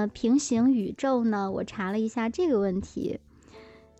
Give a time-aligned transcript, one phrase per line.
[0.00, 1.50] 么平行宇宙呢？
[1.52, 3.18] 我查了一下这个问题，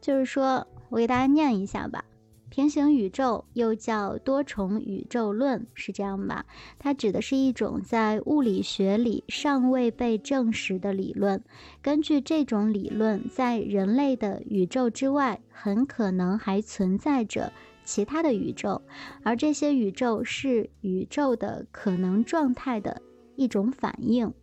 [0.01, 2.05] 就是说我给大家念一下吧。
[2.49, 6.47] 平行宇宙又叫多重宇宙论，是这样吧？
[6.81, 11.45] 它指的是一种在物理学里尚未被证实的理论。
[11.81, 17.53] 根据这种理论，在人类的宇宙之外，很可能还存在着
[17.85, 18.83] 其他的宇宙，
[19.23, 23.01] 而这些宇宙是宇宙的可能状态的
[23.37, 24.35] 一种反应。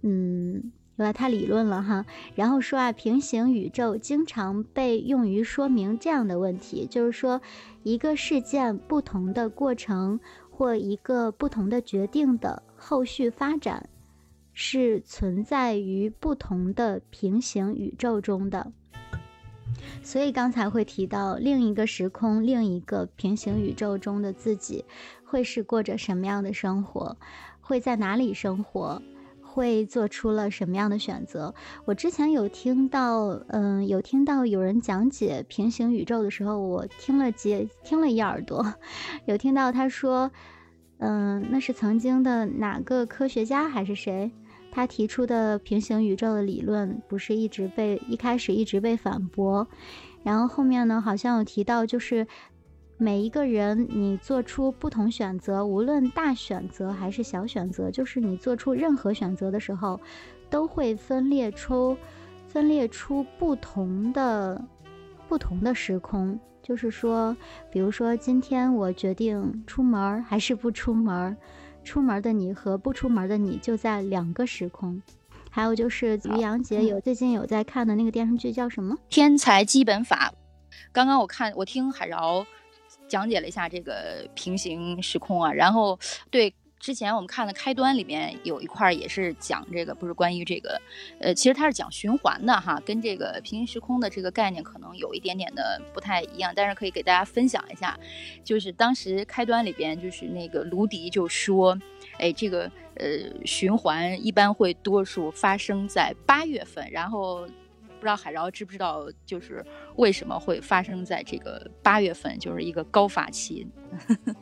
[0.00, 0.72] 嗯。
[0.96, 1.12] 对吧？
[1.12, 7.40] 他理论了哈，然后说啊，平行宇宙经常被用于说明这样的问题，就是说，
[7.82, 10.18] 一个事件不同的过程
[10.50, 13.88] 或一个不同的决定的后续发展，
[14.54, 18.72] 是存在于不同的平行宇宙中的。
[20.02, 24.82] 所以刚才会提到另一个时空、另一个平行宇宙中的自己，
[25.24, 27.14] 会是过着什么样的生活，
[27.60, 29.02] 会在哪里生活。
[29.56, 31.54] 会做出了什么样的选择？
[31.86, 38.74] 我之前有听到，嗯，有听到有人讲解平行宇宙的时候，我听了几听了一耳朵，
[39.24, 40.30] 有听到他说，
[40.98, 44.30] 嗯，那是曾经的哪个科学家还是谁，
[44.70, 49.66] 他提出的平行宇宙的理论，不是一直被一开始一直被反驳，
[50.22, 52.26] 然后后面呢，好像有提到就是。
[52.98, 60.00] 每一个人，你做出不同选择，无论大选择还是小选择，就是你做出任何选择的时候，
[60.48, 61.96] 都会分裂出
[62.48, 64.64] 分裂出不同的
[65.28, 66.38] 不同的时空。
[66.62, 67.36] 就是说，
[67.70, 71.36] 比如说今天我决定出门还是不出门，
[71.84, 75.00] 出门的你和不出门的你就在两个时空。
[75.50, 80.30] 还有就是于洋姐有最近有在看的那个电视剧叫什么《天才基本法》？
[80.92, 82.46] 刚刚我看我听海饶。
[83.08, 85.98] 讲解了一下这个平行时空啊，然后
[86.30, 90.80] 对之前我们看的开端里面有一块也是讲这个，不是关于这个，
[91.20, 97.98] 呃，其实它是讲循环的哈，跟这个平行时空的这个概念可能有一点点的不太一样，但是可以给大家分享一下，
[98.44, 101.76] 就是当时开端里边就是那个卢迪就说，
[102.18, 103.06] 哎，这个呃
[103.44, 107.48] 循环一般会多数发生在八月份，然后。
[107.96, 109.64] 不知道海饶知不知道，就是
[109.96, 113.66] 为什么会发生在这个八月份，就是一个高发期，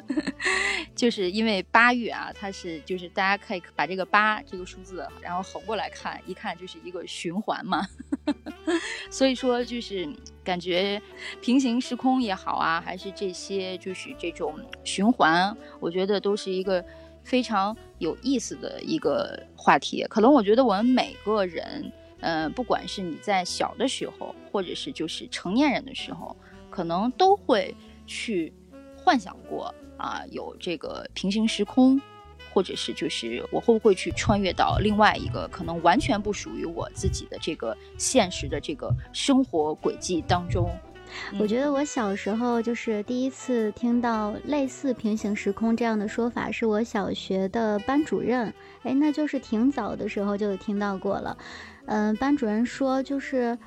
[0.94, 7.86] 就是因为八月啊，它是就是大家可以把这个八这个数字，然后横过来看，一看就是一个循环嘛，
[9.10, 10.08] 所以说就是
[10.42, 11.00] 感觉
[11.40, 16.84] 平行时空也好啊，还是这些就是这种循环，我觉得都是一个
[17.22, 20.04] 非常有意思的一个话题。
[20.08, 21.92] 可能我觉得我们每个人。
[22.24, 26.34] 嗯，不管是你在小的时候，或者是就是成年人的时候，
[26.70, 27.76] 可能都会
[28.06, 28.50] 去
[28.96, 32.00] 幻想过啊，有这个平行时空，
[32.50, 40.70] 或者是就是我会不会去穿越到另外一个可能完全不属于我自己的这个现实的这个生活轨迹当中。
[41.38, 48.52] 我觉得我小时候就是第一次听到类似平行时空这样的说法，是我小学的班主任，
[48.82, 51.36] 哎，那就是挺早的时候就听到过了。
[51.86, 53.58] 嗯，班主任说，就是，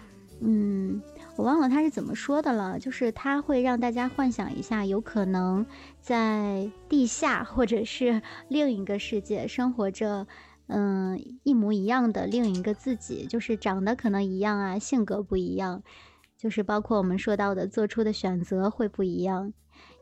[0.41, 1.01] 嗯，
[1.35, 2.79] 我忘了他是怎么说的了。
[2.79, 5.65] 就是他会让大家幻想一下，有可能
[6.01, 10.25] 在地下或者是 另一个世界生活着，
[10.67, 15.83] 嗯，一模一样的另一个自己，就是长得可能一样啊，性格不一样，
[16.37, 19.53] 就是包括我们说到的做出的选择会不一样。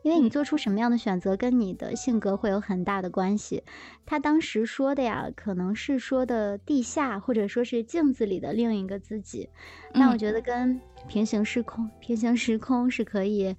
[0.04, 3.64] 因为你做出什么样的选择，跟你的性格会有很大的关系。
[4.06, 9.50] 他当时说的呀，可能是说的地下，或者说是镜子里的另一个自己。
[9.94, 13.54] 那我觉得跟平行时空、平行时空是可以，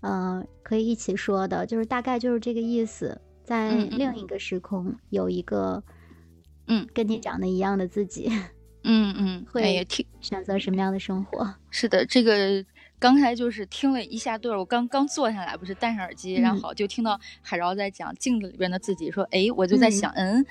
[0.00, 5.84] 呃，可以一起说的，就是大概就是这个意思，在另一个时空有一个，
[6.66, 8.44] 嗯，跟你长得一样的自己，嗯嗯，
[9.50, 11.54] 会听选择什么样的生活？
[11.70, 12.64] 是的，这个。
[12.98, 20.44] 刚才就是听了一下对儿，我刚刚坐下来，不是戴上耳机，然后就听到海饶在讲镜子里边的自己，说，哎，我就在想，嗯。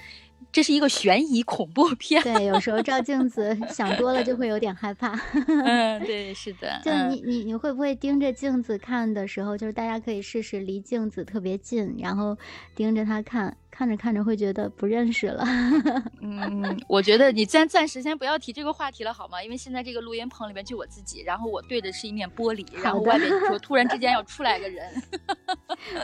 [0.52, 2.24] 这是一个悬疑恐怖片。
[2.24, 5.12] 对，有时候照镜子想多了就会有点害怕。
[5.46, 6.82] 嗯， 对，是的。
[6.84, 12.36] 就你你你会不会盯着镜子看的时候，就是大家可以试试离镜子特别近，然后
[12.74, 15.42] 盯着它看，看着看着会觉得不认识了。
[16.20, 19.42] 嗯，我觉得你暂暂时先不要提这个话题了，好吗？
[19.42, 24.86] 因为现在这个录音棚里面就我自己，然后我对的是一面玻璃，然后外面说突然之间要出来个人。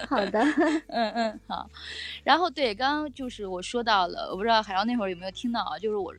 [0.08, 0.42] 好的。
[0.88, 1.70] 嗯嗯好。
[2.24, 4.30] 然后对，刚刚就是我说到了。
[4.32, 5.78] 我不知道海洋那会儿有没有听到啊？
[5.78, 6.14] 就是我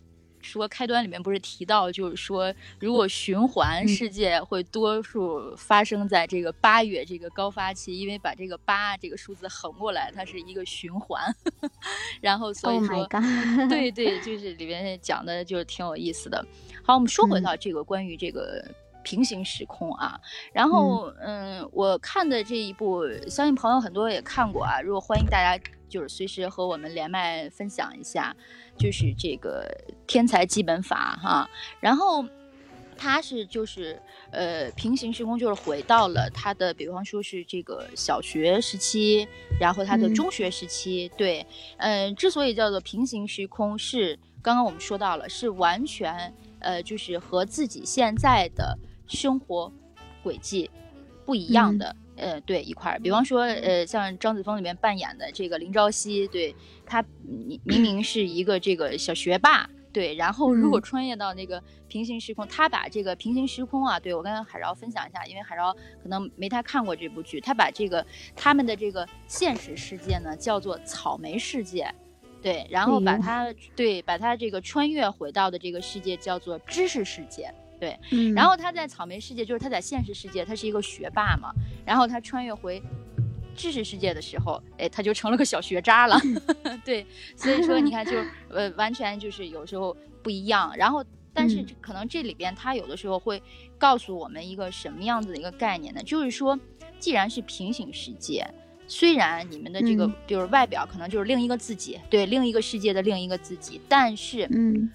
[0.47, 11.23] 说开端里面不是提到，就是说如果循环世界会多数发生在这个八月这个高发期，因为把这个八这个数字横过来，它是一个循环。
[12.21, 13.07] 然后所以说，
[13.69, 16.45] 对对，就是里面讲的就是挺有意思的。
[16.85, 18.65] 好，我们说回到这个关于这个。
[19.07, 20.21] 平行时空啊，
[20.53, 24.81] 然后嗯，我看的这一部，相信朋友很多也看过啊。
[24.81, 25.57] 如果欢迎大家
[25.89, 28.35] 就是随时和我们连麦分享一下，
[28.79, 29.67] 就是这个
[30.07, 31.49] 《天才基本法》哈。
[31.81, 32.25] 然后
[32.97, 34.01] 他是就是
[34.31, 39.27] 呃平行时空，就是回到了他的，比方说是这个小学时期，
[39.61, 41.11] 然后他的中学时期。
[41.17, 41.47] 对，
[41.77, 48.79] 嗯，之所以叫做平行时空，是刚刚我们说到了，是完全呃就是和自己现在的。
[49.09, 49.73] 生活
[50.21, 50.69] 轨迹
[51.25, 56.55] 不一样的，呃，对一块儿，比方说，呃，像张子枫里面扮演的这个林朝夕，对
[56.85, 65.73] 他明明明是一个这个小学霸，对，然后如果穿越到那个平行时空，他把这个平行时空啊，对我跟海饶分享一下，因为海饶
[66.03, 68.05] 可能没太看过这部剧，他把这个
[68.35, 71.87] 他们的这个现实世界呢叫做草莓世界，
[72.41, 77.53] 对，然后把他对把他这个穿越回到的这个世界叫做知识世界。
[77.79, 77.99] 对，
[78.35, 81.53] 然后他在草莓世界，就是他在现实世界，他是一个学霸嘛。
[81.85, 82.83] 然后他穿越回
[83.55, 86.19] 知识世界的时候，哎，他就成了个小学渣了。
[86.85, 87.07] 对，
[87.37, 88.13] 所以说你看，就
[88.49, 90.75] 呃，完全就是有时候不一样。
[90.77, 93.43] 然后，但是可能这里边他有的时候会
[93.77, 96.03] 告诉我们一个什么样子的一个概念呢？
[96.03, 96.59] 就是说，
[96.99, 98.47] 既然是平行世界，
[98.87, 104.91] 虽然你们的这个就是外表可能就是另一个自己，对，另一个世界的另一个自己，但是，嗯，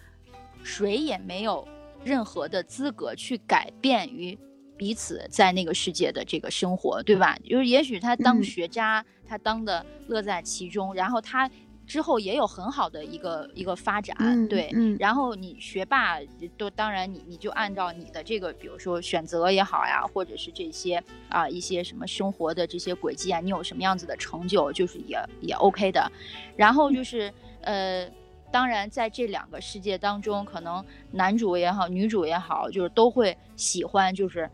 [0.63, 1.67] 谁也没有。
[2.03, 4.38] 任何的资格去改变于
[4.77, 7.38] 彼此在那个世界的这个生活，对吧？
[7.44, 11.48] 就是也许他当学渣，他当的乐在其中，然后他
[11.86, 14.15] 之后也有很好的一个一个发展，
[14.48, 14.71] 对。
[14.98, 16.18] 然后你学霸
[16.57, 26.12] 都当然你你就按照你的这个，比如说选择也好呀，或者是这些啊一些什么生活的这些轨迹啊，你有什么样子的成就，就是也也 OK 的。
[26.56, 27.31] 然后就是
[27.62, 28.09] 呃。
[28.51, 34.50] 当然，在这两个世界当中，可能男主也好，女主也好，就是都会喜欢，就是，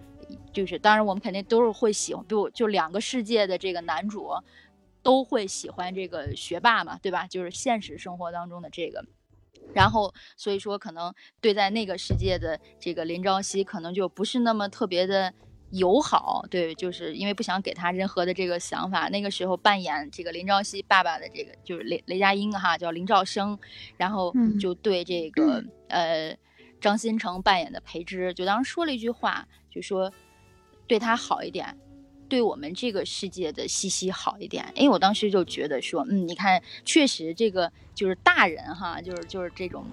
[0.53, 4.29] 就是，当然我们肯定都是会喜欢，就就两个世界的这个男主
[5.01, 7.25] 都会喜欢这个学霸嘛，对吧？
[7.27, 9.03] 就是现实生活当中的这个，
[9.73, 15.33] 然后所以说可能对在那个世界的这个林朝夕，可能就不是那么特别的。
[15.71, 19.09] 友好，对，就是因为不想给他任何的这个想法。
[19.09, 23.57] 那个时候扮演这个林朝夕爸爸的这个就是雷雷佳音哈，叫林兆生，
[23.97, 26.35] 然后就对这个呃
[26.79, 30.11] 张新成扮演的裴之，就当时说了一句话，就说
[30.87, 31.77] 对他好一点，
[32.29, 34.71] 对我们这个世界的西西好一点。
[34.75, 39.85] 哎，我当时就觉得说，嗯，你看，确实这个就是大人哈，就是就是这种。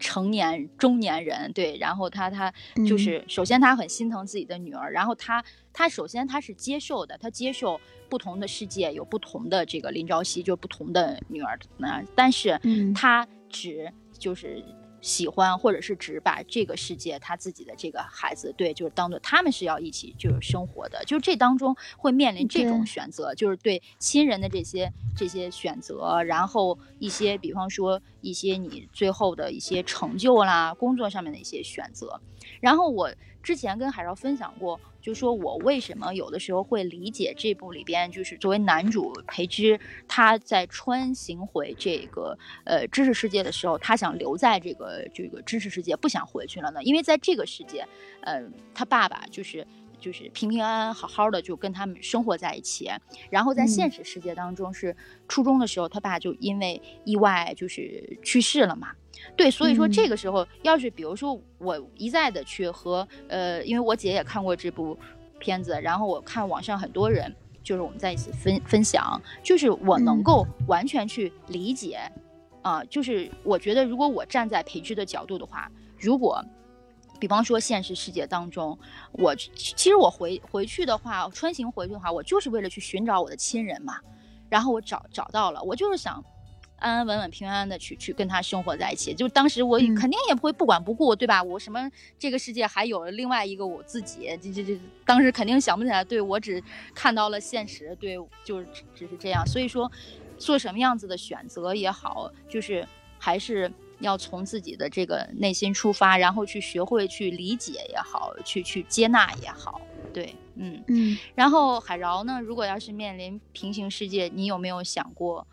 [0.00, 2.52] 成年中年人对，然后他他
[2.88, 12.58] 就是首先他很心疼自己的女儿，然后他他首先他是接受的，他接受不同的世界有不同的这个林朝夕就不同的女儿那，但是
[12.94, 14.60] 他只就是。
[15.00, 32.20] 喜欢或者是只把这个世界他自己的这个孩子对，就是当做他们是要一起就是生活的，就是这当中会面临这种选择，就是对亲人的这些这些选择，然后一些比方说一些你最后的一些成就啦，工作上面的一些选择，
[32.60, 33.10] 然后我
[33.42, 34.80] 之前跟海潮分享过。
[35.00, 46.82] 就说我为什么有的时候会理解这部里边，就是作为男主裴之，他在穿行回这个呃知识世界的时候，他想留在这个这个知识世界，不想回去了呢？
[46.82, 47.86] 因为在这个世界，
[48.22, 48.42] 呃，
[48.74, 49.66] 他爸爸就是
[49.98, 52.90] 就是平平安安好好的就跟他们生活在一起，
[53.30, 54.96] 然后在现实世界当中是
[55.28, 58.92] 初中的时候，他爸就因为意外就是去世了嘛。
[59.36, 64.98] 对，所以说这个时候，要是比如说我一再的去和呃，因为我姐也看过这部
[65.38, 72.00] 片子，然后我看网上很多人就是我们在一起分分享，就是我能够完全去理解，
[72.62, 76.44] 啊，就是我觉得如果我站在培植的角度的话，如果
[77.18, 78.78] 比方说现实世界当中，
[79.12, 83.98] 我其实我回回去的话，穿行回去的话，我就是为了去寻找我的亲人嘛，
[84.48, 86.24] 然后我找找到了，我就是想。
[86.80, 91.42] 安安稳稳、平安的去去跟他生活在一起，就当时我肯定也不会不管不顾，对吧？
[91.42, 96.02] 我什么这个世界还有另外一个我自己，这这这当时肯定想不起来。
[96.02, 96.62] 对我只
[96.94, 99.46] 看到了现实，对，就是只是这样。
[99.46, 99.90] 所以说，
[100.38, 102.86] 做什么样子的选择也好，就是
[103.18, 109.80] 还是要从自己的这个内心出发，然后去学会去理解也好，去去接纳也好。
[110.12, 111.16] 对，嗯嗯。
[111.34, 115.46] 然后海饶呢，如果要是面临平行世界，你有没有想过？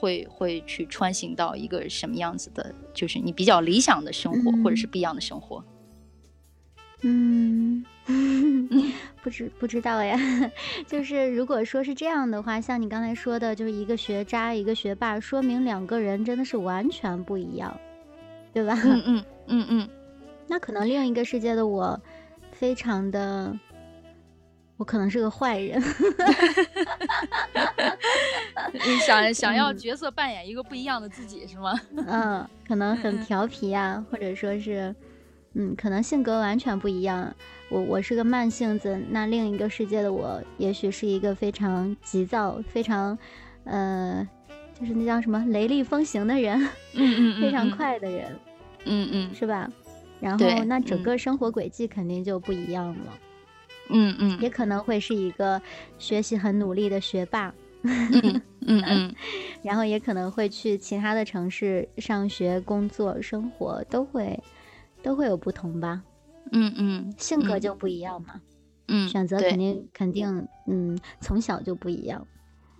[0.00, 5.62] 会会去穿行到一个什么样子的，就是你比较理想的生活，或者是不一样的生活？
[7.02, 7.84] 嗯，
[9.22, 10.18] 不知不知道呀。
[10.86, 17.78] 就是如果说是这样的话，像你刚才说的，就是一个学渣，一个学霸，说明两个人真的是完全不一样，
[18.54, 18.74] 对吧？
[18.84, 19.88] 嗯嗯嗯嗯。
[20.46, 21.98] 那可能另一个世界的我，
[22.52, 23.58] 非常的，
[24.76, 25.82] 我可能是个坏人。
[28.86, 31.72] 你想想要角色扮演一个不一样的自己是吗？
[32.06, 34.94] 嗯，可能很调皮啊，或者说是。
[35.54, 37.34] 嗯，可能性格完全不一样。
[37.70, 43.18] 我我是个慢性子，那另一个世界的我，也许是一个非常急躁、非常，
[43.64, 44.24] 呃，
[44.78, 46.56] 就是那叫什么雷厉风行的人，
[46.94, 48.38] 嗯嗯， 非常快的人，
[48.84, 49.68] 嗯嗯，是吧？
[50.20, 53.18] 然后那整个生活轨迹肯定就不一样了，
[53.88, 55.60] 嗯嗯，也可能会是一个
[55.98, 59.14] 学习很努力的学霸，嗯嗯，
[59.62, 64.38] 然后也可能会去其他的城市上学、工作、生活，都会。
[65.02, 66.02] 都会有不同吧，
[66.52, 68.38] 嗯嗯，性格就不一样嘛，
[68.88, 72.26] 嗯，选择肯定肯定，嗯，从小就不一样，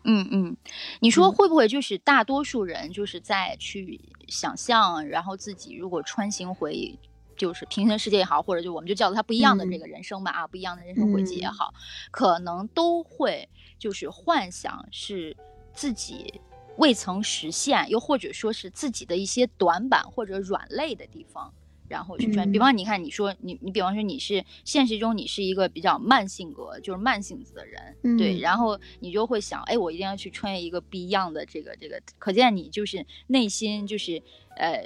[0.04, 0.54] 嗯嗯，
[1.00, 6.98] 你说会不会就是大多数人就是在去想象，然后自己如果穿行回
[7.40, 11.72] 就是平行世界也好，或者就我们就叫做他不一样的这个人生吧啊，不一样的人生轨迹也好，
[12.10, 15.34] 可能都会就是幻想是
[15.72, 16.40] 自己
[16.76, 21.50] 未曾实现，又或者说是自己的一些短板或者软肋的地方。
[21.88, 34.22] 然后去穿，比方你看，你说你你比方说你是现实中你是一个比较慢性格，就是慢性子的人，对，然后你就会想，哎，我一定要去穿越一个不一样的这个这个，可见你就是内心就是
[34.56, 34.82] 呃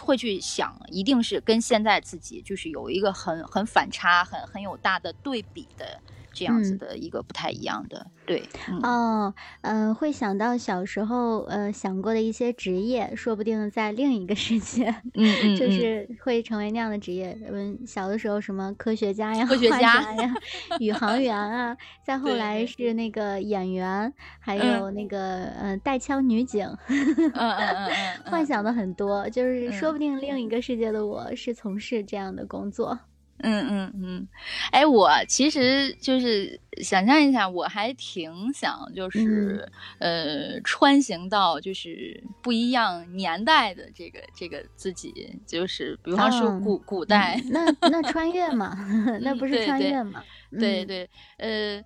[0.00, 6.00] 会去想，一定是跟现在自己就是有一个很很反差，很很有大的对比的。
[6.32, 8.48] 这样子的一个不太一样的，对
[8.82, 17.38] 哦，嗯，会想到小时候呃想过的一些职业，说不定在另一个世界，嗯 嗯，就是会成为那样的职业。
[17.50, 20.30] 嗯，小的时候什么科学家呀、科学家呀、
[20.80, 32.98] 宇航员啊，再后来是那个演员，还有那个呃带枪女警，嗯嗯嗯嗯， 幻想的很多，就是说不定另一个世界的我是从事这样的工作。
[33.40, 34.28] 嗯嗯嗯，
[34.72, 39.68] 哎，我其实就是想象一下，我还挺想就是
[39.98, 45.12] 呃穿行到就是不一样年代的这个这个自己，
[45.46, 48.76] 就是比方说古古代，那那穿越嘛，
[49.22, 50.22] 那不是穿越嘛？
[50.58, 51.82] 对对，呃，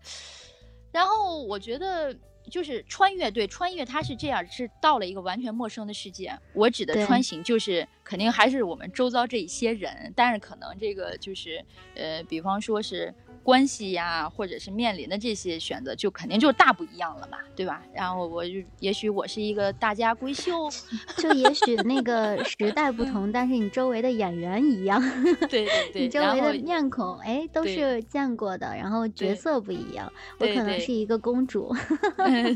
[0.92, 2.16] 然后我觉得。
[2.50, 6.36] 就是穿越，对穿越，它是这样，是到了一个完全陌生的世界。
[6.52, 13.14] 我指的穿行，就是肯定还是我们周遭这一些人，但是可能这个就是，呃，比方说是。
[13.42, 17.82] 关系呀，或者是面临的这些选择，就肯定就大不一样了嘛，对吧？
[17.92, 20.68] 然后我就也许我是一个大家闺秀，
[21.20, 25.00] 就也许那个时代不同，但是你周围的演员一样，
[25.48, 31.74] 对对对， 你周围的面孔哎都是见过的，然后角色不一样，我可能是一个公主，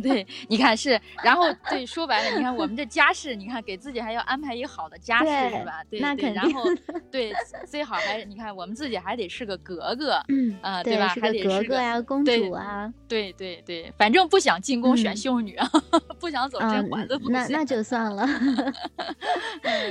[0.02, 5.82] 对，你看是， 然后对，说白了，你看我们这家世，你看给自己还要安排一个好的家世是吧？
[5.90, 6.62] 对，那肯定，然后
[7.10, 7.32] 对，
[7.66, 10.75] 最好还你看我们自己还得是个格格，嗯啊。
[10.82, 11.08] 对吧？
[11.08, 15.70] 还得格格呀，公主啊，对对对，反正不想进宫选秀女啊，
[16.18, 18.26] 不想走甄嬛的路线，那那就算了。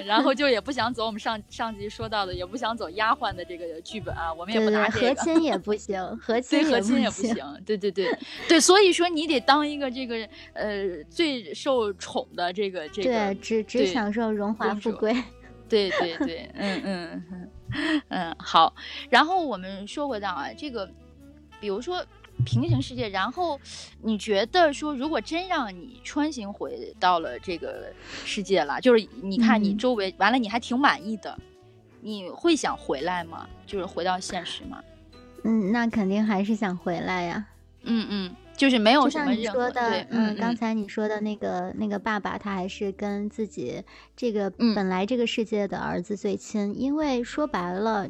[0.06, 5.08] 然后就也不想走我们上上集说到的，也不想走丫鬟的这个剧本啊，我们也不拿这个。
[5.08, 7.36] 和亲也不 行，和亲和亲也不行。
[7.66, 15.16] 对对对对，所以说你得当一个这个呃最受宠的这个这个，对，只只享受荣华富贵。
[15.68, 18.02] 对对对，嗯嗯嗯。
[18.10, 18.74] 嗯，好。
[19.10, 20.90] 然后我们说回到啊，这个，
[21.60, 22.06] 比如说
[22.46, 23.60] 平行世界，然后
[24.02, 27.92] 你觉得说，如果真让你穿行回到了这个
[28.26, 31.38] 世界了，就是你看你周围完了，你还挺满意的，
[32.02, 33.48] 你会想回来吗？
[33.66, 34.84] 就是回到现实吗？
[35.44, 37.46] 嗯，那肯定还是想回来呀。
[37.84, 38.36] 嗯嗯。
[38.56, 43.84] 就是没有什么任何的，嗯，刚才你说的那个那个爸爸，他还是跟自己
[44.16, 48.08] 这个本来这个世界的儿子最亲，因为说白了，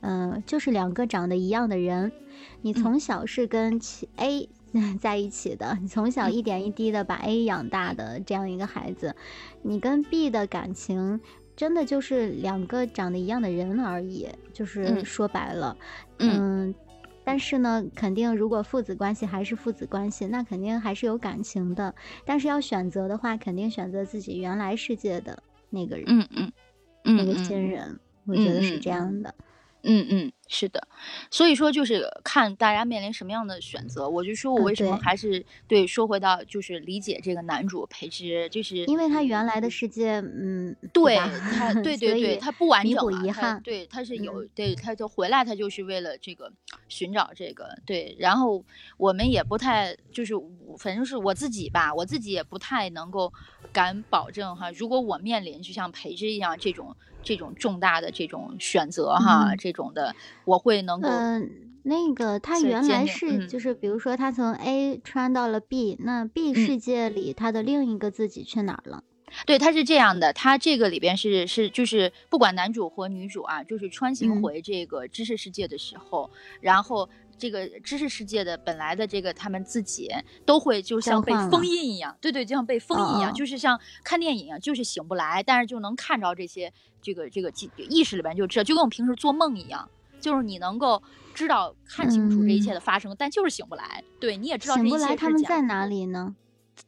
[0.00, 2.12] 嗯，就是两个长得一样的人，
[2.60, 3.80] 你从小是跟
[4.16, 4.48] A
[5.00, 9.16] 在一起的，你从小一点一滴的把 A 养大的这样一个孩子，
[9.62, 11.18] 你跟 B 的感情
[11.56, 15.76] 真的就是两个长得一样的人而已，就是说白了，
[16.18, 16.74] 嗯。
[17.26, 21.92] 但是呢，肯定如果父子关系还是父子关系，那肯定还是有感情的。
[22.24, 29.28] 但是要选择的话，肯定选择自己原来世界的那个人，嗯嗯，那个亲人，我觉得是这样的。
[29.28, 29.46] 嗯嗯，
[30.48, 30.86] 是的，
[31.30, 34.08] 所以说就是看大家面临什么样的选择。
[34.08, 44.48] 我就说我嗯为什么还是对说回到就是理解这个男主裴之，就是因为他原来的世界，嗯，对他， 对对对，他不完整啊，他补遗憾对，他是有，嗯。
[44.54, 46.50] 对，他就回来，他就是为了这个
[46.88, 48.64] 寻找这个，对，然后
[48.96, 50.32] 我们也不太，就是
[50.78, 53.32] 反正是我自己吧，我自己也不太能够
[53.76, 59.56] 敢保证哈，如果我面临就像培之一样这种这种重大的这种选择哈，嗯。
[59.58, 60.16] 这种的，
[60.46, 61.50] 我会能够，嗯，
[61.82, 66.54] 那个他原来是就是比如说他从 A 穿到了 B，那 B 嗯。
[66.54, 69.04] 世界里他的另一个自己去哪儿了？
[69.44, 74.40] 对，他是这样的，他这个里边是是就是不管男主和女主啊，就是穿行嗯。
[74.40, 76.30] 回这个知识世界的时候，
[76.62, 80.08] 然后这个知识世界的本来的这个他们自己
[80.44, 89.88] 都会就像被封印一样，对对，就像被封印一样，就是像看电影一样，就是醒不来，但是就能看着这些这个这个记意识里边就知道，就跟我们平时做梦一样。
[90.18, 91.00] 就是你能够
[91.34, 94.02] 知道看清楚这一切的发生，但就是醒不来。
[94.18, 96.34] 对，你也知道这一切嗯醒不来，他们在哪里呢？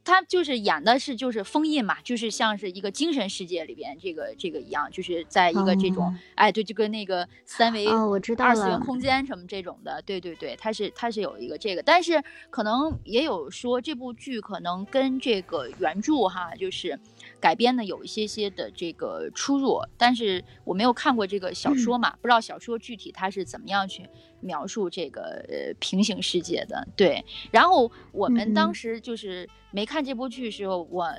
[0.03, 16.97] 他就是演的是就是封印嘛，就是像是一个精神世界里边这个这个一样，就是在一个这种、嗯哎对，就跟那个三维哦我知道二次元空间什么这种的，对对对，它是它是有一个这个，但是可能也有说这部剧可能跟这个原著哈，就是
[17.39, 24.07] 改编的有一些些的这个出入，但是我没有看过这个小说嘛，不知道小说具体它是怎么样去
[24.41, 31.09] 描述这个呃平行世界的，对，然后我们嗯当嗯时就是没看这部剧的时候，我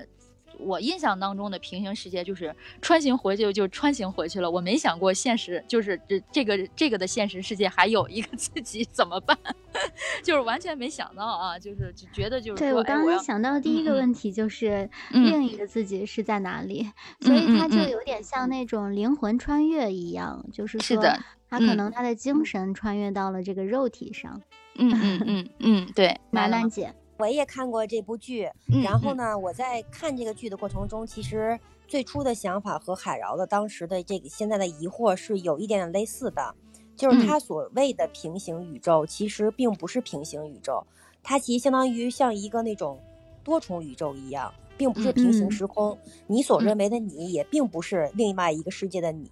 [0.58, 9.36] 我印象当中的平行世界就是穿行回去就穿行回去了，我没想过现实就是这这个这个的现实世界还有一个 自己怎么办，
[10.22, 15.30] 就是完全没想到啊，就是就觉得就是对我刚才想到的第一个问题就是嗯。
[15.30, 16.90] 另一个自己是在哪里，
[17.20, 17.90] 所以嗯它就嗯。
[17.90, 21.76] 有点像那种灵魂穿越一样，就是说是的他可嗯。
[21.76, 24.40] 能他的精神穿越到了这个肉体上。
[24.76, 26.50] 嗯嗯嗯嗯，对， 来了吗？
[26.50, 28.50] 兰兰姐，我也看过这部剧，
[28.82, 36.54] 然后呢，我在看这个剧的过程中，其实最初的想法和海饶的当时的这个现在的疑惑是有一点点类似的，
[36.96, 37.26] 就是嗯。
[37.26, 40.86] 他所谓的平行宇宙，其实并不是平行宇宙，
[41.22, 42.98] 它其实相当于像一个那种
[43.44, 45.50] 多重宇宙一样，并不是平行嗯。
[45.50, 45.98] 时空。
[46.26, 46.64] 你所嗯。
[46.64, 49.28] 认为的你，也并不是另外一个世界的你，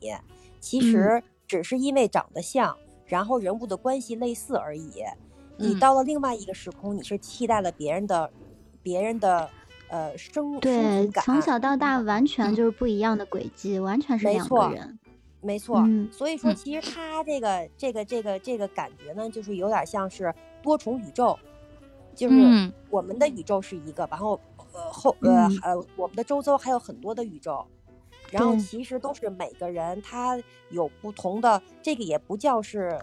[0.61, 0.83] 其嗯。
[0.83, 5.03] 实只是因为长得像，然后人物的关系类似而已。
[5.59, 8.31] 你嗯到了另外一个时空，你是替代了别人的，
[8.83, 9.51] 别人的
[9.89, 14.99] 呃生生对从小到大完全嗯就是不一样的轨迹，完全是两个人。
[15.41, 15.79] 没错。
[15.81, 21.39] 嗯所以说，嗯其实他这个这个这个这个感觉呢，就是有点像是多重宇宙，
[22.15, 24.41] 就是嗯我们的宇宙是一个，然后
[24.73, 27.67] 呃后呃嗯呃我们的周遭还有很多的宇宙。
[28.31, 33.01] 然后其实都是每个人他有不同的，这个也不叫是，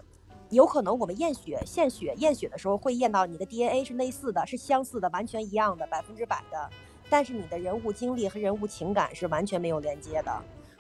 [0.56, 6.70] 有可能我们验血献血验血的时候会验到你的 DNA 是类似的，是相似的，完全一样的，百分之百的。
[7.10, 10.32] 但是你的人物经历和人物情感是完全没有连接的，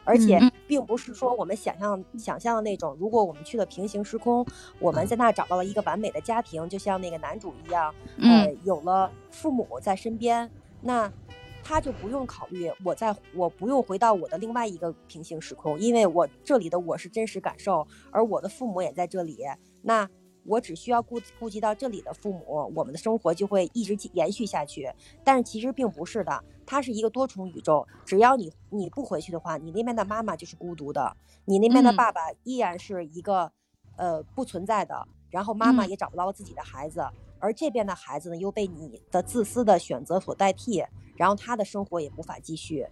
[0.04, 4.44] 而且嗯并不是说我们想象想象的那种，如果我们去了平行时空，
[4.80, 10.50] 我们在那找到了一个完美的家庭，就像那个男主一样，呃嗯，有了父母在身边，
[10.82, 11.12] 那
[11.68, 19.40] 他就不用考虑我在我不用回到我的另外一个平行时空，因为我这里的我是真实感受，而我的父母也在这里，
[19.82, 20.08] 那
[20.44, 24.88] 我只需要顾顾及到这里的父母，我们的生活就会一直延续下去。
[25.24, 33.52] 但是其实并不是的，它是一个多重宇宙，只要你你不回去的话，你那边的妈妈就是孤独的，你那边的嗯爸爸依然是一个
[33.98, 37.04] 呃不存在的，然后妈妈嗯也找不到自己的孩子。
[37.46, 40.84] 而这边的孩子呢，又被你的自私的选择所代替，
[41.16, 42.88] 然后他的生活也无法继续。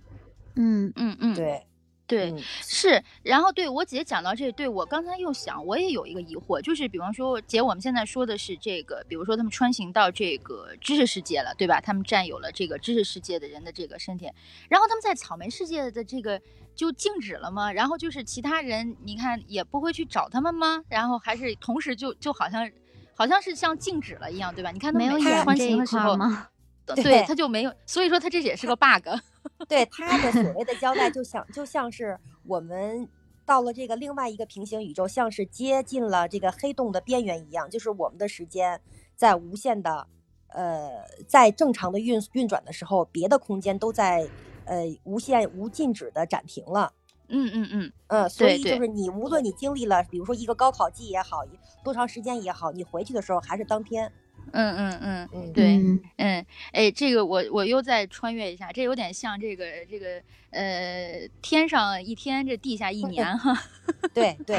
[0.55, 1.65] 嗯嗯嗯，对，
[2.05, 11.81] 对，嗯是，然后对我姐讲到这，对我刚才又想，我也有一个疑惑，就是比方说，姐，我们现在说的是这个，比如说他们穿行到这个知识世界了，对吧？
[11.81, 14.29] 他们占有了这个知识世界的人的这个身体，
[14.69, 16.39] 然后他们在草莓世界的这个
[16.75, 17.73] 就静止了吗？
[17.73, 20.83] 然后就是其他人，你看也不会去找他们吗？
[20.87, 22.69] 然后还是同时就就好像
[23.15, 24.71] 好像是像静止了一样，对吧？
[24.71, 26.47] 你看他没有们每次穿演这一行的时候， 吗？
[26.85, 29.07] 对对他就没有，所以说他这也是个 bug。
[29.67, 33.07] 对他的所谓的交代，就像就像是我们
[33.45, 38.79] 到了这个另外一个平行宇宙，像是接近了这个黑洞的边缘一样，就是我们的时间
[39.15, 40.07] 在无限的，
[40.47, 44.27] 呃，在正常的运运转的时候，别的空间都在
[44.65, 46.93] 呃无限无禁止的暂停了。
[47.29, 51.43] 嗯嗯嗯，嗯，所以就是你无论你经历了，比如说一个高考季也好，
[51.83, 54.11] 多长时间也好，你回去的时候还是当天。
[54.51, 63.57] 嗯嗯嗯，嗯，对，嗯嗯，哎，这个我我又再穿越一下，这有点像这个这个呃，天上一天，这地下一年哈，
[64.13, 64.57] 对对，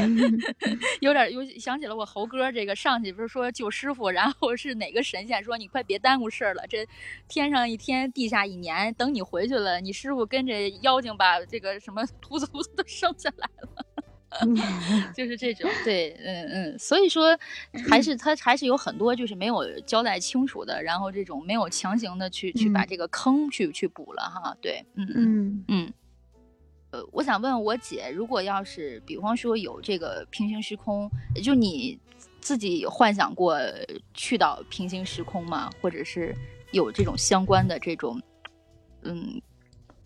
[1.01, 6.87] 有点有想起了我猴哥这个上去不是说救师傅，然后是哪个神仙说你快别耽误事儿了，这
[7.29, 13.94] 天上一天，地下一年，等你回去了，你师傅跟着妖精把这个什么 秃子秃子都生下来了。
[15.15, 17.39] 就是这种，对，嗯嗯，所以说
[17.89, 22.87] 还是他还是有很多就是没有交代清楚的，然后这种没有强行的去去把嗯。
[22.89, 25.65] 这个坑去去补了哈，对，嗯嗯嗯。
[25.69, 25.93] 嗯，
[26.91, 31.11] 呃，我想问我姐，如果要是比方说有这个平行时空，
[31.43, 31.99] 就你
[32.41, 33.59] 自己有幻想过
[34.13, 35.71] 去到平行时空吗？
[35.81, 36.35] 或者是
[36.73, 38.21] 有这种相关的这种
[39.03, 39.41] 嗯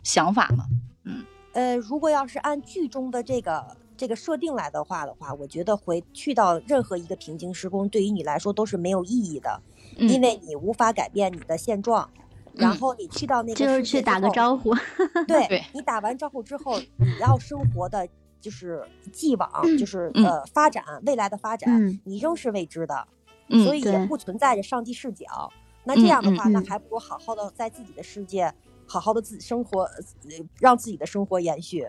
[0.03, 0.65] 想法吗？
[1.05, 1.25] 嗯。
[1.55, 9.61] 呃，如果要是按剧中的这个这个设定来的话的话，我觉得回去到任何一个平行时空，对于你来说都是没有意义的，
[9.99, 12.09] 嗯因为你无法改变你的现状。
[12.55, 14.75] 然嗯后你去到那个就是去打个招呼。
[15.29, 18.09] 对对你打完招呼之后，你要生活的
[18.41, 18.83] 就是
[19.13, 23.07] 既往，就是嗯呃发展未来的发展，嗯你仍是未知的，
[23.49, 25.53] 嗯所以也不存在着上帝视角。
[25.85, 28.53] 那这样的话，那还不如好好的在自己的世界，
[28.87, 31.87] 好好的自己生活，呃让自己的生活延续。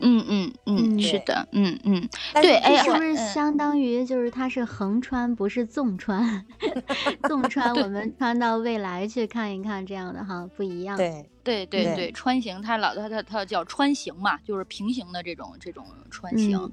[0.00, 6.44] 嗯嗯嗯，嗯是的，嗯嗯对哎是不是嗯相当于就是它是横穿，不是纵穿？
[7.28, 16.56] 纵穿我们穿到未来去看一看，这样的哈不一样。，对对对对对，穿行它老它它它叫穿行嘛，就是平行的这种这种穿行。
[16.58, 16.72] 嗯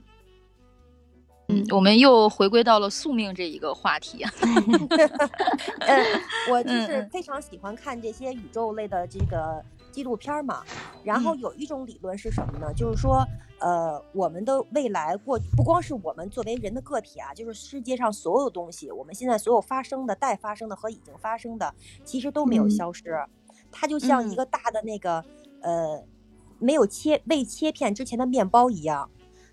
[1.53, 4.31] 嗯，我们又回归到了宿命这一个话题啊。
[5.81, 6.03] 呃，
[6.49, 10.63] 我就嗯嗯是非常喜欢看这些宇宙类的这个纪录片儿嘛。
[11.03, 12.73] 然后嗯有一种理论是什么呢？
[12.73, 13.25] 就是说，
[13.59, 21.73] 呃，我们的未来过不光是我们作为人的个体啊，就是世界上所有东西，我们现在所有发生的、待发生的和已经发生的，
[22.05, 23.03] 其实都没有嗯消失。
[23.71, 25.23] 它就像一嗯个大的那个、
[25.61, 26.03] 呃
[26.59, 29.09] 没有切未切片之前的面包一样，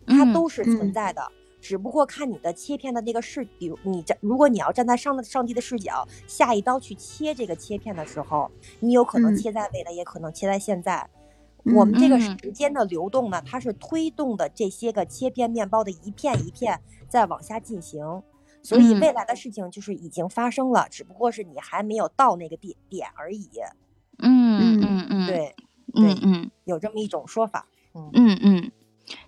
[0.07, 1.33] 它嗯都是存嗯在的。
[1.61, 9.37] 只不过看你的切片的那个视，比如你站，如果你要站在上上帝的视角，下一刀去切这个切片的时候，你有可能嗯。
[9.37, 11.09] 切在未来，也可能切在现在。
[11.65, 12.39] 我们这个嗯。
[12.39, 18.23] 时间的流动呢，它是推动的这些个切片面包的一片一片在往下进行，
[18.63, 19.01] 所以嗯。
[19.01, 23.49] 未来的事情就是已经发生了，只不过是你还没有到那个点点而已。
[24.19, 25.55] 嗯嗯嗯，，对，
[25.95, 26.51] 对嗯。
[26.65, 27.67] 有这么一种说法。
[27.95, 28.71] 嗯嗯，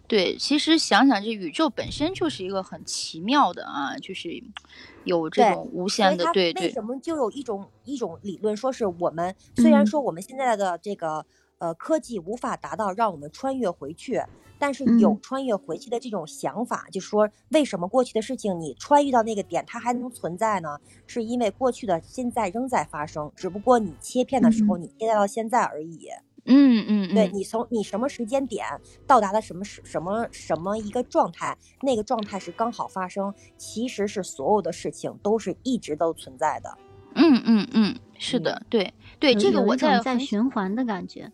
[0.07, 4.43] 对，其实想想这宇宙本身就是一个很奇妙的啊，就是
[5.05, 11.25] 有这种无限的对为，什么就有一种一种理论，说是我们虽然嗯说我们现在的这个
[11.59, 14.21] 呃科技无法达到让我们穿越回去，
[14.59, 20.77] 但是嗯有穿越回去的这种想法，就说为什么过去的事情你穿越到那个点它还能存在呢？
[21.07, 26.09] 是因为过去的现在仍在发生，只不过你切片的时候嗯你切到现在而已。
[26.45, 28.65] 嗯嗯嗯，对你从你什么时间点
[29.07, 36.79] 到达了什么时什么什么一个状态，那个状态是刚好发生，其实是所有的事情都是一直都存在的。
[37.15, 41.31] 嗯嗯嗯，是的，对对，这个我在在循环的感觉。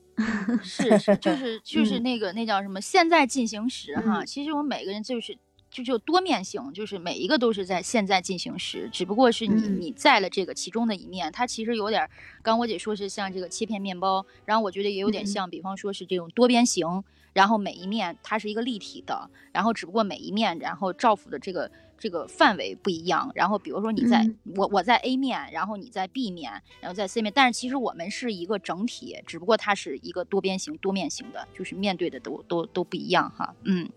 [0.62, 5.36] 是是，就是就是嗯那个那叫什么现在进行时哈，嗯其实我们每个人就是
[5.76, 9.78] 就就多面性，就是每一个都是在现在进行时，只不过是你嗯。
[9.78, 12.10] 你在了这个其中的一面，它其实有点儿，
[12.42, 15.26] 刚我姐说是像这个切片面包，然后我觉得也有点嗯。
[15.26, 33.54] 像，比方说是这种多边形，然后每一面它是一个立体的，然后只不过每一面然后照拂的这个这个范围不一样，然后比如说你在、嗯我我在 A 面，然后你在 B 面，然后在 C 面，但是其实我们是一个整体，只不过它是一个多边形、多面形的，就是面对的都都都不一样哈。
[33.64, 33.88] 嗯，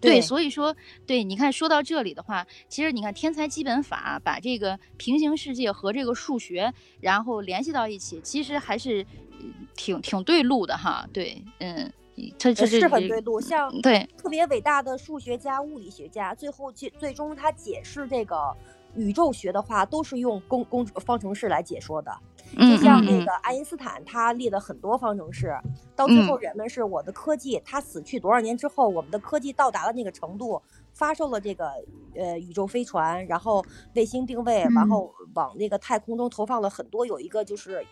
[0.00, 0.74] 对，对所以说，
[1.06, 9.02] 对，你看说到这里的话，其实你看天才基本法把这个平行世界和这个数学，然后联系到一起，其实还是
[9.40, 11.06] 嗯挺挺对路的哈。
[11.12, 11.97] 对，嗯，它
[12.38, 18.54] 这这是很对路，像对，特别伟大的数学家、物理学家，最后最最终他解释这个
[18.94, 22.10] 宇宙学的话，都是用公公方程式来解说的。
[22.56, 25.54] 嗯就像那嗯个爱因斯坦，他列了很多方程式，
[25.94, 30.60] 到最嗯后人们是我的科技，他死去多少年之后，我们的科技到达了那个程度，
[30.94, 31.70] 发射了这个
[32.14, 33.62] 呃宇宙飞船，然后
[33.94, 37.84] 卫星定位，然嗯后往那个太空中投放了很多，有一个就是。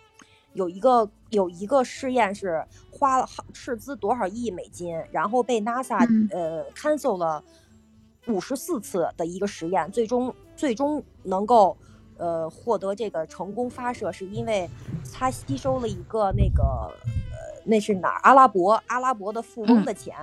[0.57, 7.45] 有一个有一个试验是花了好斥资多少亿美金，然后被 NASA、嗯呃 cancel 了
[8.27, 11.77] 五十四次的一个实验，最终最终能够
[12.17, 14.69] 呃获得这个成功发射，是因为
[15.13, 20.17] 它吸收了一个那个呃那是哪儿阿拉伯阿拉伯的富翁的钱。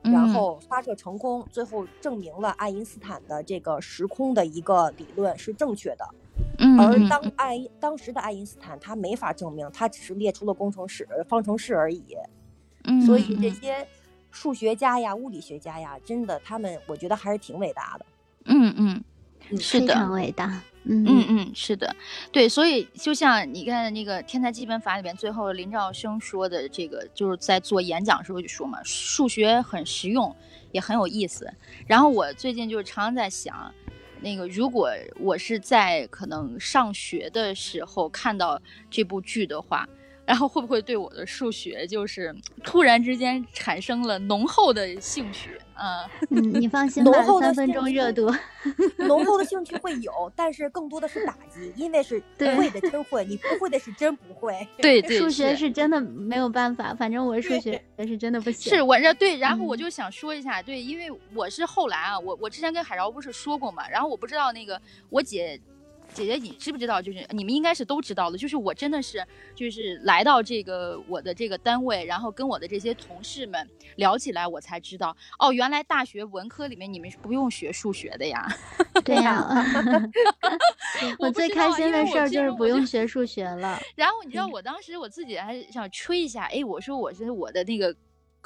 [0.00, 6.08] 然嗯后发射成功，最后证明了爱因斯坦的这个时空的一个理论是正确的。
[6.58, 12.16] 嗯，而嗯当爱因当时的爱因斯坦他没法证明，他只是列出了工程式、呃方程式而已。
[12.84, 13.86] 嗯所以这嗯些
[14.30, 18.06] 数学家呀、物理学家呀，真的他们我觉得还是挺伟大的。
[18.44, 19.04] 嗯嗯，
[19.50, 20.62] 嗯是的，非常伟大。
[20.90, 21.94] 嗯嗯嗯，是的，
[22.32, 30.34] 对，所以就像你看那个《天才基本法》里面最后林兆生说的这个，就是在做演讲的时候就说嘛，数学很实用，
[30.72, 31.52] 也很有意思。
[31.86, 33.74] 然后我最近就是常常在想，
[34.20, 39.88] 那个如果我是在可能上学的时候看到这部剧的话。
[40.28, 45.58] 然后会不会对我的数学就是突然之间产生了浓厚的兴趣？
[45.72, 48.30] 啊， 嗯，你放心吧，浓厚的三分钟热度。
[48.98, 54.68] 浓厚的兴趣会有，但是更多的是打击，因为是对会的真会，你不会的是真不会。
[54.76, 58.70] 对对， 数学是是真的没有办法，反正我数学是真的不行。
[58.70, 65.58] 是我这对，然后我嗯就想说一下，对，因为我是后来啊，我我之前跟海饶不是说过嘛，然后我不知道那个我姐。
[66.26, 67.00] 姐姐，你知不知道？
[67.00, 78.46] 就是你们应该是都知道的，就是我真的是，就是来到这个我的这个单位，然后跟我的这些同事们聊起来，我才知道，哦，原来大学文科里面你们是不用学数学的呀。
[79.04, 79.46] 对呀
[81.18, 83.80] 我我最开心的事儿就是不用学数学了。
[83.94, 87.94] 然后你知道，嗯我当时我自己还想吹一下，哎，我说我是我的那个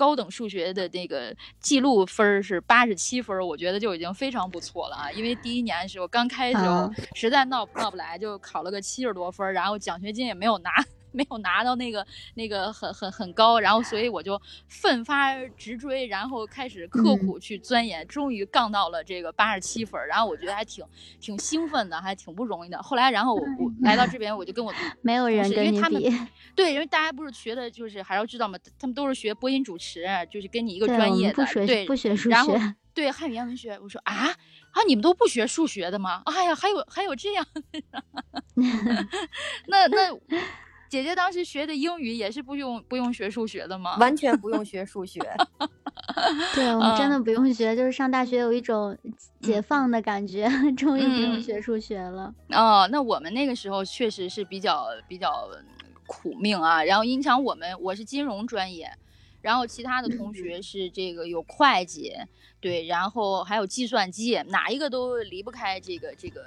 [0.02, 5.12] 高等数学的那个记录分儿是八十七分儿，我觉得就已经非常不错了啊。
[5.12, 10.70] 因为第一年的时候刚开的时候啊，实在闹闹不来，就考了个七十多分儿，然后奖学金也没有拿。
[11.14, 20.84] 没有拿到那个那个很很很高，然后所以我就奋发直追，然后开始刻嗯苦去钻研，终于杠到了这个八十七分儿，然后我觉得还挺
[21.20, 22.82] 挺兴奋的，还挺不容易的。
[22.82, 24.72] 后来，然后我我来到这边，我就跟我
[25.02, 32.74] 没有人是因为他们跟你比， 对，因为大家不是学的，就是还要知道嘛，他们都是学播音主持，就是跟你一个，专业的，对不学对不学数然后学。
[32.94, 33.78] 对汉语言文学。
[33.82, 34.28] 我说啊
[34.72, 36.20] 啊，你们都不学数学的吗？
[36.26, 38.04] 哎呀，还有还有这样的，
[39.66, 40.12] 那那
[40.92, 43.96] 姐姐当时学的英语也是不用不用学数学的吗？
[43.98, 45.20] 完全不用学数学。
[46.54, 48.94] 对我们真嗯的不用学，就是上大学有一种
[49.40, 52.34] 解放的感觉， 终于不用嗯学数学了。
[52.50, 55.48] 哦，那我们那个时候确实是比较比较
[56.06, 56.84] 苦命啊。
[56.84, 58.90] 然后影响我们，我是金融专业，
[59.42, 62.14] 然后其他的同学是这个有会计，
[62.60, 66.42] 对，然后还有计算机，哪一个都离不开这个这个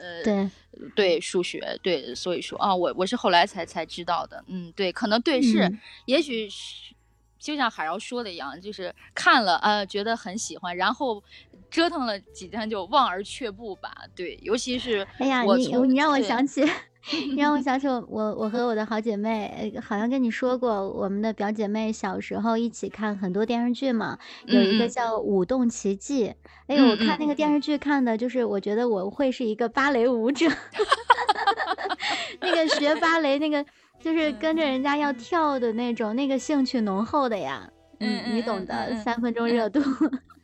[0.00, 0.50] 呃对，
[0.94, 5.78] 对数学，对，所以说啊，我我是后来才才知道的，嗯，对，可能对是，嗯。
[6.06, 6.94] 也许是
[7.38, 11.22] 就像海瑶说的一样，就是看了呃觉得很喜欢，然后
[11.70, 16.70] 折腾了几天就望而却步吧，对，尤其是哎呀，你你让我想起，你
[17.36, 26.26] 让我想起我我我和我的好姐妹，呃好像跟你说过，我们的表姐妹小时候一起看很多电视剧嘛，有一个叫《舞动奇迹》。
[26.66, 30.46] 哎呦，我看那个电视剧看的，就是我觉得我会是一个芭蕾舞者，
[32.40, 33.64] 那个学芭蕾那个
[34.00, 37.70] 就是跟着人家要跳的那种，那个兴趣浓厚的呀。
[37.98, 39.80] 嗯你懂的，三分钟热度，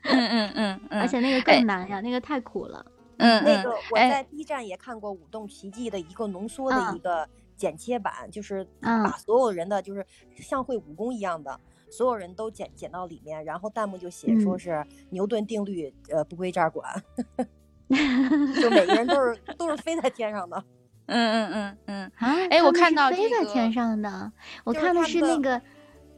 [0.04, 2.82] 嗯嗯嗯嗯， 而且那个哎更难呀，那个太苦了。
[3.18, 10.04] 嗯嗯那个我哎在 B 站也看过《舞动奇迹》的一个浓缩的嗯一个剪切版，就是嗯把所有人的就是
[10.36, 11.58] 像会武功一样的。
[11.90, 16.90] 所有人都剪剪到里面，然后弹幕就写说嗯是牛顿定律，呃，不归这儿管，
[18.58, 20.64] 就每个人都是都是飞在天上的。
[21.04, 24.32] 嗯嗯嗯嗯，啊，哎我看到这个飞在天上的，
[24.64, 25.60] 我看的是那个，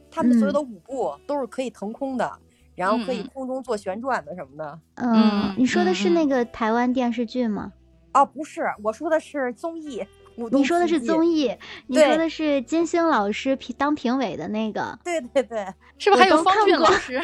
[0.09, 2.39] 他们所有嗯的舞步都是可以腾空的，
[2.75, 4.79] 然后可以空中做旋转的什么的。
[4.95, 7.71] 嗯嗯，你说的嗯是那个台湾电视剧吗？
[8.13, 10.05] 哦，不是，我说的是综艺。
[10.51, 11.55] 你说的是综艺，
[11.87, 15.65] 你说的是金星老师评当评委的那个，对对对，
[15.97, 17.21] 是不是还有方俊老师？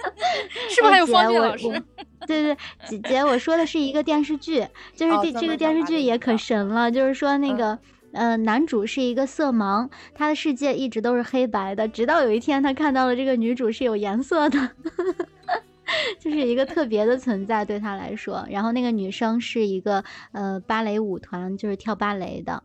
[0.68, 1.82] 是不是还有方俊老师？
[2.26, 7.78] 对对，姐姐，我说的是一个电视剧，就是这这个电视剧也可神了，就是说那嗯个。
[8.12, 14.70] 呃，男主是一个色盲，他的世界一直都是黑白的，直到有一天他看到了这个女主是有颜色的，
[16.20, 18.46] 就是一个特别的存在对他来说。
[18.50, 22.62] 然后那个女生是一个呃芭蕾舞团，就是跳芭蕾的。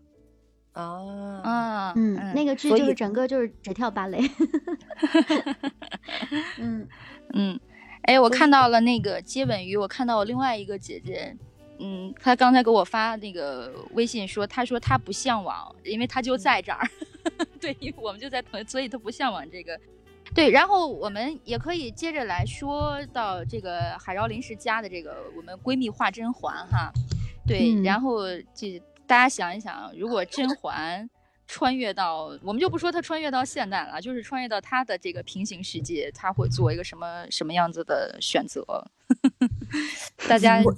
[0.73, 4.19] 啊，嗯嗯，那个剧就是整个就是只跳芭蕾。
[6.59, 6.87] 嗯
[7.33, 7.59] 嗯，
[8.03, 11.35] 哎，我看到了那个接吻鱼，我看到我另外一个姐姐，
[11.79, 16.87] 嗯，他刚才给我发那个微信说，他说他不向往，因为他就在这儿，
[17.59, 19.79] 对，因为我们就在同，所以他不向往这个。
[20.35, 26.91] 对，然后我们也可以接着来说到这个海饶临时家的这个我们闺蜜画甄嬛哈，
[27.47, 31.09] 对，嗯然后这大家想一想，如果甄嬛
[31.47, 38.85] 穿越到，我们就不说她穿越到现代了，就是穿越到她的这个平行世界，她会做一个什么什么样子的选择？
[40.27, 40.75] 大家我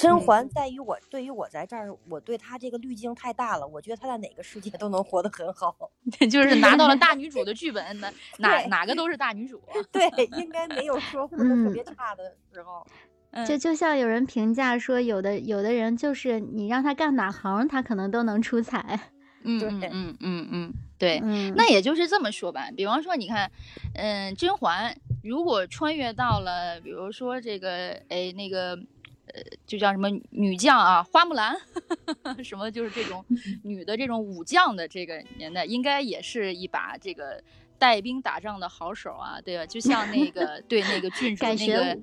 [0.00, 5.76] 甄嬛在于我对于我在这儿，我对她这个滤镜太大了，我觉得她在哪个世界都能活得很好。
[6.30, 9.62] 就是拿到了大女主的剧本， 哪哪哪个都是大女主。
[9.92, 10.08] 对，
[10.38, 12.86] 应该没有说活得特别差的时候。
[13.32, 18.98] 嗯就就像有人评价说，有的有的人就是你让他干哪行，他可能都能出彩。
[19.44, 21.20] 嗯对嗯嗯嗯嗯，对。
[21.22, 23.48] 嗯，那也就是这么说吧，比方说，你看，
[23.94, 28.76] 嗯，甄嬛如果穿越到了，比如说这个，哎，那个，
[29.34, 31.54] 呃，就叫什么女将啊，花木兰，
[32.42, 33.24] 什么就是这种
[33.62, 37.42] 女的这种武将的这个年代，应该也是一把这个
[37.78, 39.66] 带兵打仗的好手啊，对吧？
[39.66, 42.02] 就像那个对那个郡主那个武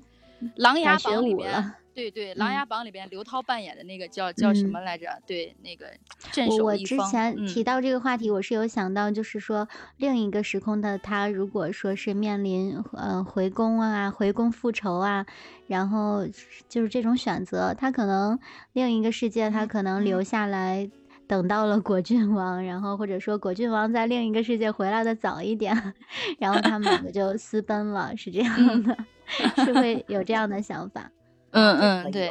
[0.56, 1.72] 琅琊榜》里边。
[1.94, 5.06] 对对，《琅嗯琊榜》里边刘涛扮演的那个叫叫什嗯么来着？
[5.26, 5.86] 对，那个
[6.30, 6.76] 镇我我。
[6.76, 15.26] 之前嗯提到这个话题，我是有想到，就是说另一个时空的他，如果说是面临呃回宫啊、回宫复仇啊，
[15.66, 16.24] 然后
[16.68, 18.38] 就是这种选择，他可能
[18.74, 20.88] 另一个世界，他可能留下来。
[21.28, 25.94] 等到了果郡王，然后或者说果郡王在另一个世界回来的早一点，
[26.40, 28.96] 然后他们两个就私奔了，是这样的，
[29.62, 31.08] 是会有这样的想法。
[31.52, 32.28] 嗯嗯，对，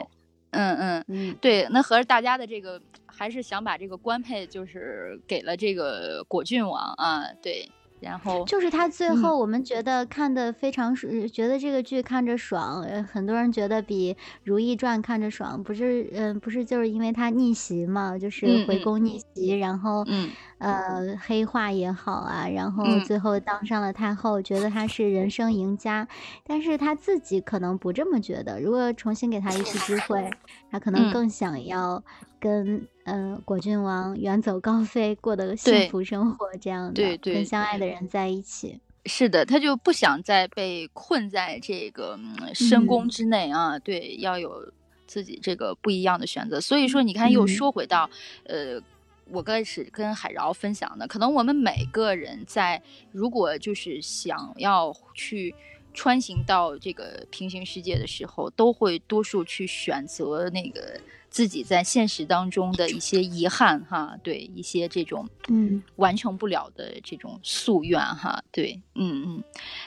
[0.51, 1.05] 嗯嗯。
[1.07, 9.17] 嗯，对，那合着大家的这个还是想把这个官配就是给了这个果郡王啊，对，然后就是他最嗯。
[9.17, 23.01] 后我们觉得看的非常爽，觉得这个剧看着爽，呃，很多人觉得比《如懿传》看着爽，不是，嗯、不是就是因为他逆袭嘛，就是回宫逆袭，然后，嗯呃，黑化也好啊，然后嗯。
[23.01, 26.07] 最后当上了太后，觉得她是人生赢家，
[26.43, 30.35] 但是她自己可能不这么觉得，如果重新给她一次机会，
[30.71, 31.09] 她可能嗯。
[31.09, 32.03] 更想要
[32.39, 38.81] 跟呃果郡王远走高飞，过得幸福生活，这样的对对跟相爱的人在一起。
[39.05, 43.07] 是的，他就不想再被困在这个嗯深宫。
[43.07, 44.71] 嗯之内啊，对，要有
[45.05, 46.59] 自己这个不一样的选择。
[46.59, 47.47] 所以说，你看，又嗯。
[47.47, 48.09] 说回到，
[48.45, 48.81] 呃，
[49.29, 55.53] 我开始跟海饶分享的，可能我们每个人在如果就是想要去
[55.97, 69.43] 穿行到这个平行世界的时候，都会多数去选择那个自己在现实当中的一些遗憾哈，对一些这种嗯完成不了的这种夙愿哈，对，嗯嗯，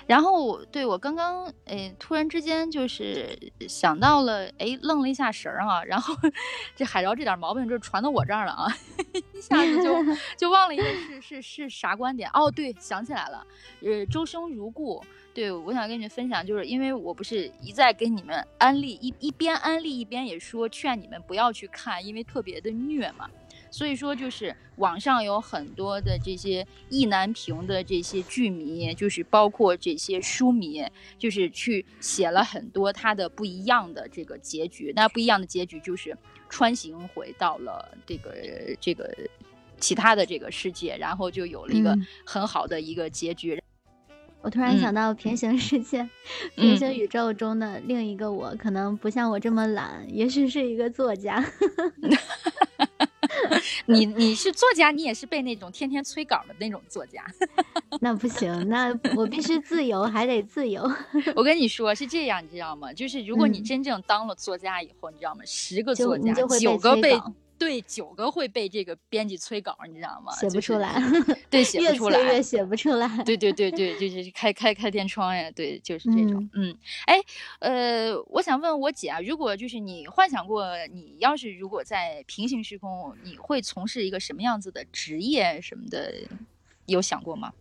[0.09, 6.12] 然后对我刚刚诶突然之间就是想到了，诶愣了一下神儿哈，然后
[6.75, 8.66] 这海饶这点毛病就传到我这儿了啊，
[9.33, 9.94] 一下子就
[10.37, 13.46] 就忘了一个是是是啥观点哦，对，想起来了，
[13.83, 15.01] 呃，周生如故。
[15.33, 23.31] 对，我想跟你们分享，就是因为我不是一再跟你们安利，一一边安利一边也说劝你们不要去看，因为特别的虐嘛。
[23.73, 30.85] 所以说，就是网上有很多的这些意难平的这些剧迷，就是包括这些书迷，
[31.16, 34.93] 就是去写了很多他的不一样的这个结局。
[34.97, 36.16] 那不一样的结局就是
[36.49, 38.35] 穿行回到了这个
[38.81, 39.16] 这个
[39.79, 43.62] 其他的这个世界，然后就有了一个嗯很好的一个结局。
[44.42, 46.09] 我突然想嗯到平行世界、
[46.55, 51.44] 平行宇宙中的另一个我，可能不像我这么懒，也许是一个作家。
[53.87, 57.24] 你你是作家，你也是被那种天天催稿的那种作家。
[58.00, 60.90] 那不行，那我必须自由，还得自由。
[61.35, 62.92] 我跟你说是这样，你知道吗？
[62.92, 65.42] 就是如果你嗯真正当了作家以后，你知道吗？
[65.44, 67.20] 十个作家就会九个被
[67.61, 70.33] 对九个会被这个编辑催稿，你知道吗？
[70.40, 70.99] 写不出来，
[71.51, 72.42] 对，写不出来催越。
[72.42, 73.07] 写不出来。
[73.23, 76.42] 对对对对，就是开开开天窗呀，对，就是这种。
[76.55, 77.20] 嗯嗯，哎，
[77.59, 86.14] 呃，我想问我姐啊，如果就是你幻想过，你要是如果在平行时空，你会从事一个什么样子的职业什么的，
[86.87, 87.53] 有想过吗？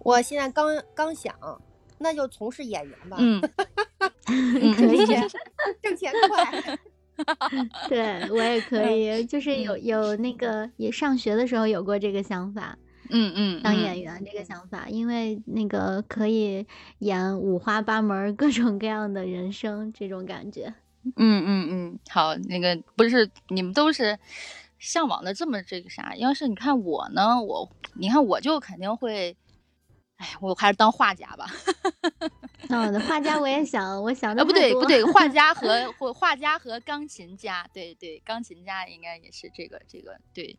[0.00, 1.34] 我现在刚刚想，
[1.96, 3.40] 那就从事演员吧，嗯，
[4.26, 5.06] 嗯可以，
[5.80, 6.78] 挣钱快。
[7.88, 12.76] 对我也可以，就是有有那个也上学的时候有过这个想法，
[13.10, 16.66] 嗯嗯，当嗯演员这个想法，因为那个可以
[16.98, 20.72] 演五花八门、各种各样的人生，这种感觉。
[21.16, 24.16] 嗯嗯嗯，好，那个不是你们都是
[24.78, 26.14] 向往的这么这个啥？
[26.16, 29.36] 要是你看我呢，我你看我就肯定会，
[30.22, 31.46] 哎，我还是当画家吧。
[32.70, 40.56] 哦，画家我也想，我想的啊，不对不对，画 家和或画家和钢琴家，对对，钢琴家应该也是这个这个对，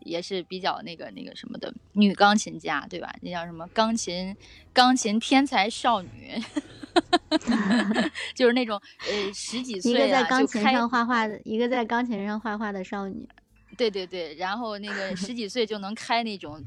[0.00, 3.14] 也是比较那个那个什么的女钢琴家，对吧？
[3.20, 4.34] 那叫什么钢琴
[4.72, 6.42] 钢琴天才少女，
[8.34, 13.28] 就是那种呃十几一岁个在钢琴上画画的，一个在钢琴上画画的少女。
[13.76, 16.62] 对对对，然后那个十几岁就能开那种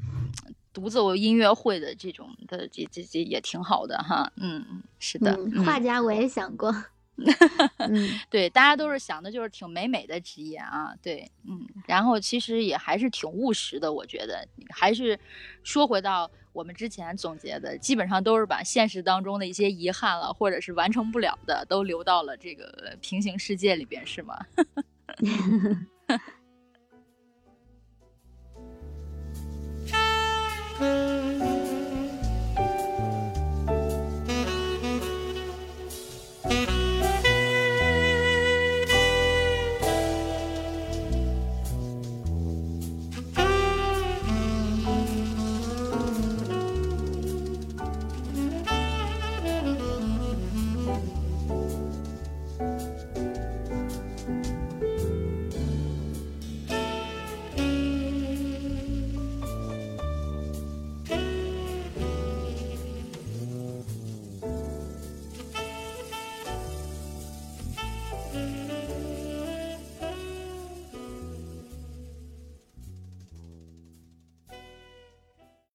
[0.76, 4.30] 独奏音乐会的这种的，这这这也挺好的哈。
[4.36, 6.70] 嗯嗯，是的，画家我也想过。
[7.78, 15.18] 嗯，对，大家都是想的就是挺美美的职业啊，对，嗯，然后其实也还是挺务实的，我觉得还是
[15.62, 24.36] 说回到我们之前总结的，基本上都是把现实当中的一些遗憾了，或者是完成不了的，都留到了这个平行世界里边，是吗？